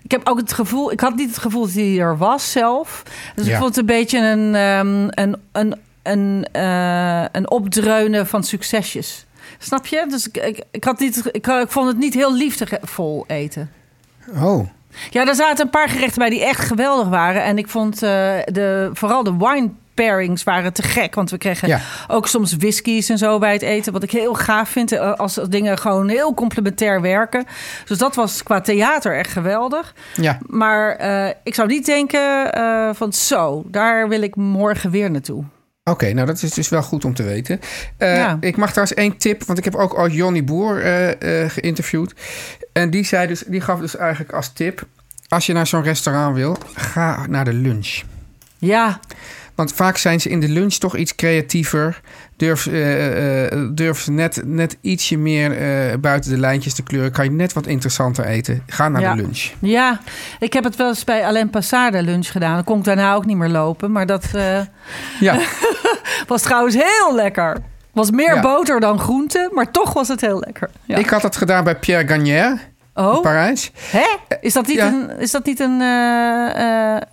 [0.01, 0.91] Ik heb ook het gevoel...
[0.91, 3.03] Ik had niet het gevoel dat hij er was zelf.
[3.35, 8.43] Dus ik vond het een beetje een, ehm, een, een, een, eh, een opdreunen van
[8.43, 9.25] succesjes.
[9.61, 10.05] Snap je?
[10.09, 13.71] Dus ik, ik, ik, had niet, ik, ik vond het niet heel liefdevol eten.
[14.41, 14.67] Oh,
[15.09, 17.43] Ja, er zaten een paar gerechten bij die echt geweldig waren.
[17.43, 18.09] En ik vond eh,
[18.45, 21.15] de, vooral de wine pairings waren te gek.
[21.15, 21.79] Want we kregen Ja.
[22.07, 23.93] ook soms whiskies en zo bij het eten.
[23.93, 27.45] Wat ik heel gaaf vind eh, als dingen gewoon heel complementair werken.
[27.85, 29.93] Dus dat was qua theater echt geweldig.
[30.15, 30.37] ja.
[30.45, 35.43] Maar eh, ik zou niet denken eh, van zo, daar wil ik morgen weer naartoe.
[35.89, 37.59] Oké, nou dat is dus wel goed om te weten.
[37.97, 38.37] Eh, Ja.
[38.41, 42.13] Ik mag trouwens één tip, want ik heb ook al Johnny Boer eh, eh, geïnterviewd.
[42.73, 44.87] En die, zei dus, die gaf dus eigenlijk als tip...
[45.27, 48.01] als je naar zo'n restaurant wil, ga naar de lunch.
[48.57, 48.99] Ja,
[49.55, 52.01] Want vaak zijn ze in de lunch toch iets creatiever.
[52.39, 55.49] Durf, eh, durf net, net ietsje meer
[55.99, 57.11] buiten de lijntjes te kleuren.
[57.11, 58.63] Kan je net wat interessanter eten.
[58.67, 59.13] Ga naar Ja.
[59.15, 59.49] de lunch.
[59.59, 59.99] ja,
[60.39, 62.53] ik heb het wel eens bij Alain Passade lunch gedaan.
[62.53, 63.91] Dan kon ik daarna ook niet meer lopen.
[63.91, 64.25] Maar dat
[65.19, 65.37] Ja,
[66.27, 67.57] was trouwens heel lekker.
[67.93, 68.41] Was meer Ja.
[68.41, 70.69] boter dan groente, maar toch was het heel lekker.
[70.85, 70.97] Ja.
[70.97, 72.57] ik had het gedaan bij Pierre Gagnère
[72.95, 73.71] in oh, Parijs.
[73.75, 74.05] hè?
[74.41, 74.87] Is dat niet Ja.
[74.87, 75.79] een, is dat niet een,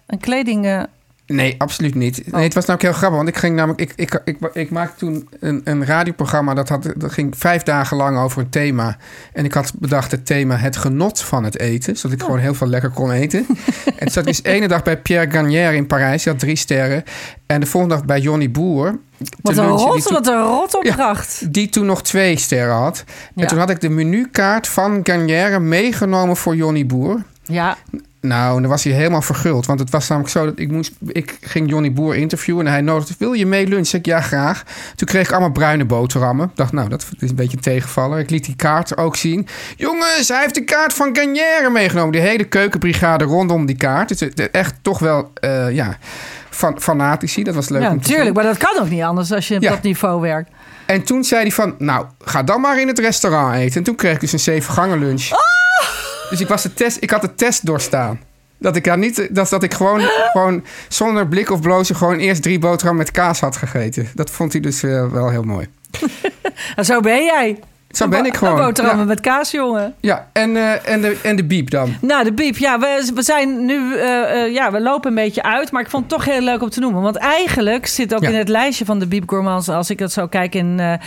[0.07, 0.87] een kleding...
[1.27, 2.33] Nee, absoluut niet.
[2.33, 3.17] Nee, het was namelijk heel grappig.
[3.17, 3.81] Want ik ging namelijk.
[3.81, 6.55] Ik, ik, ik, ik maakte toen een, een radioprogramma.
[6.55, 8.97] Dat, had, dat ging vijf dagen lang over een thema.
[9.33, 11.97] En ik had bedacht het thema het genot van het eten.
[11.97, 13.47] Zodat ik gewoon heel veel lekker kon eten.
[13.85, 16.23] en toen zat ik dus de ene dag bij Pierre Gagnère in Parijs.
[16.23, 17.03] Die had drie sterren.
[17.47, 18.99] En de volgende dag bij Johnny Boer.
[19.41, 21.53] wat een rot, toen- wat een rot opdracht.
[21.53, 23.05] die toen nog twee sterren had.
[23.07, 23.47] En Ja.
[23.47, 27.23] toen had ik de menukaart van Gagnère meegenomen voor Johnny Boer.
[27.47, 27.77] Ja,
[28.21, 29.67] Nou, dan was hij helemaal verguld.
[29.67, 30.93] Want het was namelijk zo dat ik moest...
[31.07, 33.15] Ik ging Johnny Boer interviewen en hij nodigde...
[33.19, 33.99] Wil je mee lunchen?
[33.99, 34.63] Ik, ja, graag.
[34.95, 36.47] Toen kreeg ik allemaal bruine boterhammen.
[36.47, 38.19] Ik dacht, nou, dat is een beetje een tegenvaller.
[38.19, 39.47] Ik liet die kaart ook zien.
[39.77, 42.13] Jongens, hij heeft de kaart van Gagnère meegenomen.
[42.13, 44.11] Die hele keukenbrigade rondom die kaart.
[44.11, 45.97] Het is echt toch wel, eh, ja,
[46.51, 47.43] fan, fanatici.
[47.43, 48.37] Dat was leuk ja om te natuurlijk.
[48.37, 49.71] Maar dat kan ook niet anders als je op Ja.
[49.71, 50.51] dat niveau werkt.
[50.87, 53.77] En toen zei hij van, nou, ga dan maar in het restaurant eten.
[53.77, 55.29] En toen kreeg ik dus een zeven gangen lunch.
[56.31, 58.21] Dus ik, was de test, ik had de test doorstaan.
[58.59, 60.01] Dat ik, daar niet, dat, dat ik gewoon,
[60.33, 61.97] gewoon zonder blik of blozen...
[61.97, 64.09] gewoon eerst drie boterhammen met kaas had gegeten.
[64.15, 65.67] Dat vond hij dus eh, wel heel mooi.
[66.83, 67.59] Zo ben jij.
[67.91, 68.57] Zo ben ik gewoon.
[68.57, 69.95] boterhammen Ja, met kaas, jongen.
[70.01, 70.29] ja.
[70.33, 71.95] En, eh, en, de, en de biep dan.
[72.01, 72.57] Nou, de biep.
[72.57, 73.95] Ja, we, we zijn nu...
[73.97, 75.71] eh, ja, we lopen een beetje uit.
[75.71, 77.03] Maar ik vond het toch heel leuk om te noemen.
[77.03, 78.29] Want eigenlijk zit ook Ja.
[78.29, 79.69] in het lijstje van de biep gourmands...
[79.69, 80.75] als ik dat zo kijk in...
[80.75, 80.99] nou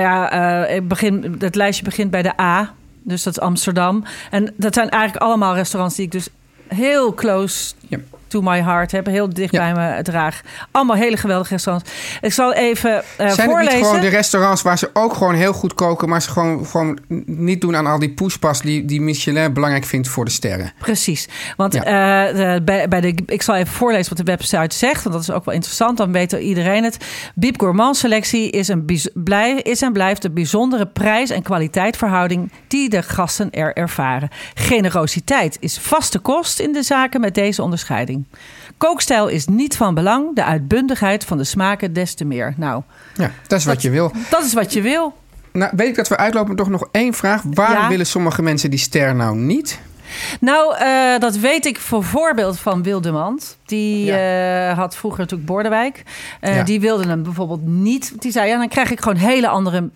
[0.00, 2.72] ja, begin, het lijstje begint bij de A.
[3.04, 4.04] Dus dat is Amsterdam.
[4.30, 6.28] En dat zijn eigenlijk allemaal restaurants die ik dus
[6.68, 7.74] heel close.
[8.34, 9.06] To my heart heb.
[9.06, 9.72] Heel dicht Ja.
[9.72, 10.40] bij me draag.
[10.70, 11.90] Allemaal hele geweldige restaurants.
[12.20, 13.76] Ik zal even eh, Zijn voorlezen.
[13.76, 16.08] niet gewoon de restaurants waar ze ook gewoon heel goed koken...
[16.08, 18.60] maar ze gewoon, gewoon niet doen aan al die poespas...
[18.60, 20.72] die, die Michelin belangrijk vindt voor de sterren?
[20.78, 21.28] Precies.
[21.56, 21.82] Want Ja.
[22.28, 25.02] eh, de- bij, bij de, ik zal even voorlezen wat de website zegt.
[25.02, 25.96] Want dat is ook wel interessant.
[25.96, 26.96] Dan weet iedereen het.
[27.34, 32.52] Bib Gourmand Selectie is, een, blij, is en blijft een bijzondere prijs- en kwaliteitverhouding...
[32.68, 34.28] die de gasten er ervaren.
[34.54, 38.23] Generositeit is vaste kost in de zaken met deze onderscheiding.
[38.78, 40.34] Kookstijl is niet van belang.
[40.34, 42.54] De uitbundigheid van de smaken des te meer.
[42.56, 42.82] Nou,
[43.14, 44.12] Ja, dat is wat je wil.
[44.30, 45.14] dat is wat je wil.
[45.52, 46.56] Nou, weet ik dat we uitlopen.
[46.56, 47.42] Toch nog één vraag.
[47.44, 47.88] Waarom Ja.
[47.88, 49.80] willen sommige mensen die ster nou niet?
[50.40, 53.58] Nou, eh, dat weet ik voor voorbeeld van Wildemand.
[53.64, 56.02] Die eh, had vroeger natuurlijk Bordewijk.
[56.40, 56.62] Eh, Ja.
[56.62, 58.12] Die wilde hem bijvoorbeeld niet.
[58.22, 59.90] Die zei, ja, dan krijg ik gewoon hele andere,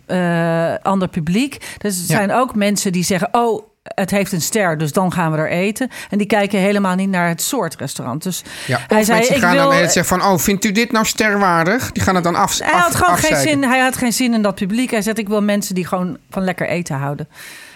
[0.83, 1.75] ander publiek.
[1.79, 2.17] Dus er Ja.
[2.17, 3.63] zijn ook mensen die zeggen, oh...
[3.95, 5.91] Het heeft een ster, dus dan gaan we er eten.
[6.11, 8.23] En die kijken helemaal niet naar het soort restaurant.
[8.23, 9.71] Dus Ja, hij zei, ik gaan wil...
[9.71, 10.23] dan zeggen van...
[10.23, 11.93] oh, vindt u dit nou sterwaardig?
[11.93, 13.65] Die gaan het dan af, Hij had af- gewoon geen zin.
[13.65, 14.91] Hij had geen zin in dat publiek.
[14.91, 17.29] Hij zegt: ik wil mensen die gewoon van lekker eten houden.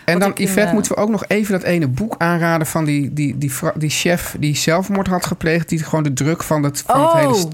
[0.05, 2.15] En Wat dan, ik in, Yvette, eh, moeten we ook nog even dat ene boek
[2.19, 2.67] aanraden...
[2.67, 5.69] van die, die, die, die chef die zelfmoord had gepleegd...
[5.69, 7.35] die gewoon de druk van het, van het hele...
[7.35, 7.51] Oh,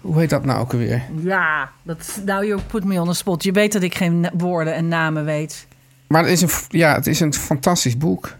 [0.00, 1.02] Hoe heet dat nou ook alweer?
[1.22, 1.70] ja.
[1.82, 3.42] Dat, nou, je put me on the spot.
[3.42, 5.66] Je weet dat ik geen woorden en namen weet.
[6.10, 8.36] Maar het is, een, ja, het is een fantastisch boek.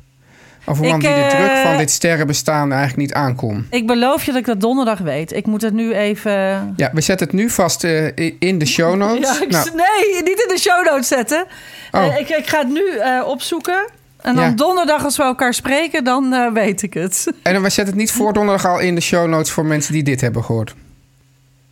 [0.65, 3.67] Over een man die de eh, druk van dit sterrenbestaan eigenlijk niet aankon.
[3.71, 5.33] Ik beloof je dat ik dat donderdag weet.
[5.33, 6.31] Ik moet het nu even...
[6.77, 8.07] Ja, we zetten het nu vast eh,
[8.39, 9.39] in de show notes.
[9.39, 11.47] Ja, ik- Nou, Nee, niet in de show notes zetten.
[11.91, 12.05] Oh.
[12.07, 13.85] Eh, ik, ik ga het nu eh, opzoeken.
[14.21, 14.51] En dan Ja.
[14.51, 17.27] donderdag als we elkaar spreken, dan eh, weet ik het.
[17.43, 20.03] en we zetten het niet voor donderdag al in de show notes voor mensen die
[20.03, 20.75] dit hebben gehoord.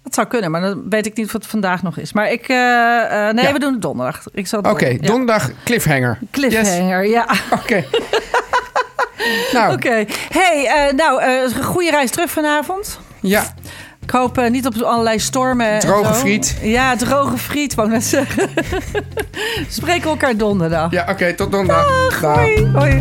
[0.08, 2.12] Dat zou kunnen, maar dan weet ik niet of het vandaag nog is.
[2.12, 2.48] Maar ik...
[2.48, 3.52] eh, eh, nee, Ja.
[3.52, 4.22] we doen het donderdag.
[4.32, 4.96] Ik zal het Oké, ja.
[5.00, 6.18] donderdag cliffhanger.
[6.30, 7.26] Cliffhanger, ja.
[7.50, 7.84] Oké.
[9.52, 10.04] nou, Oké.
[10.32, 11.22] Hey, eh, nou,
[11.62, 12.98] goede reis terug vanavond.
[13.20, 13.44] ja.
[14.02, 15.66] Ik hoop niet op allerlei stormen.
[15.66, 16.56] en Droge friet.
[16.62, 18.48] Ja, droge friet, wou net zeggen.
[19.68, 20.90] Spreken elkaar donderdag.
[20.90, 22.20] Ja, oké, tot donderdag.
[22.20, 22.34] Dag.
[22.34, 22.66] Hoi.
[22.72, 23.00] Hoi.